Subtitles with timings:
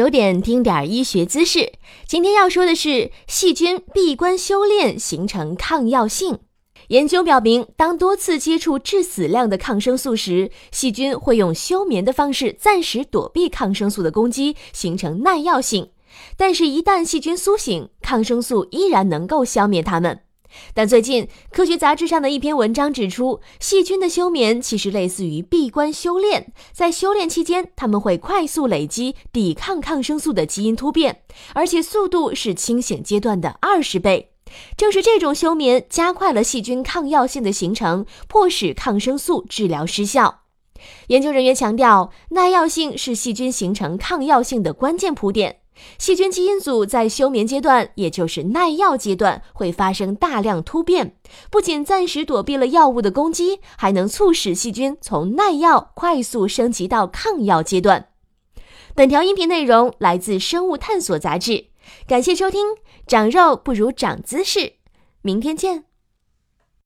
[0.00, 1.74] 有点听点医学知识。
[2.06, 6.38] 今天要说的是细菌闭关修炼形成抗药性。
[6.88, 15.90] 研究表明，当多次接触致死量的抗生素时，细菌会用休眠的方式暂时躲避抗生素的攻击，形成耐药性。
[16.34, 20.20] 但是，一旦细菌苏醒，抗生素依然能够消灭它们。
[20.74, 26.52] 但最近，科学杂志上的一篇文章指出，细菌的休眠其实类似于闭关修炼。
[26.72, 31.22] 在修炼期间，它们会快速累积抵抗抗生素的基因突变，
[31.54, 34.32] 而且速度是清醒阶段的二十倍。
[34.76, 40.40] 正是这种休眠，加快了细菌抗药性的形成，迫使抗生素治疗失效。
[41.08, 45.60] 研究人员强调，耐药性是细菌形成抗药性的关键铺垫。
[45.98, 51.16] 细菌基因组在休眠阶段，也就是耐药阶段，会发生大量突变，
[51.50, 58.08] 不仅暂时躲避了药物的攻击，还能促使细菌从耐药快速升级到抗药阶段。
[58.94, 61.66] 本条音频内容来自《生物探索》杂志，
[62.06, 62.66] 感谢收听。
[63.06, 64.74] 长肉不如长姿势，
[65.22, 65.89] 明天见。